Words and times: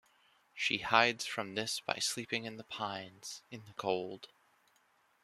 She 0.55 0.79
hides 0.79 1.27
from 1.27 1.53
this 1.53 1.79
by 1.79 1.99
sleeping 1.99 2.45
in 2.45 2.57
the 2.57 2.63
pines, 2.63 3.43
in 3.51 3.65
the 3.65 3.73
cold. 3.73 4.29